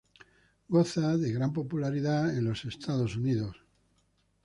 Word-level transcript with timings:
Goza 0.69 1.15
de 1.15 1.31
gran 1.31 1.53
popularidad 1.53 2.35
en 2.35 2.45
los 2.45 2.65
Estados 2.65 3.15
Unidos. 3.17 3.63